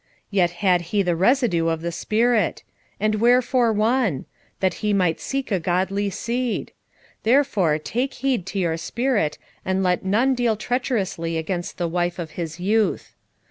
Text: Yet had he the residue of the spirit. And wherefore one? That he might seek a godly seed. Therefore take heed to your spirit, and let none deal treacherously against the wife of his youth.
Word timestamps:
Yet 0.31 0.49
had 0.65 0.81
he 0.81 1.03
the 1.03 1.15
residue 1.15 1.67
of 1.67 1.81
the 1.83 1.91
spirit. 1.91 2.63
And 2.99 3.21
wherefore 3.21 3.71
one? 3.71 4.25
That 4.59 4.73
he 4.81 4.93
might 4.93 5.19
seek 5.19 5.51
a 5.51 5.59
godly 5.59 6.09
seed. 6.09 6.71
Therefore 7.21 7.77
take 7.77 8.15
heed 8.15 8.47
to 8.47 8.57
your 8.57 8.77
spirit, 8.77 9.37
and 9.63 9.83
let 9.83 10.03
none 10.03 10.33
deal 10.33 10.55
treacherously 10.55 11.37
against 11.37 11.77
the 11.77 11.87
wife 11.87 12.17
of 12.17 12.31
his 12.31 12.59
youth. 12.59 13.13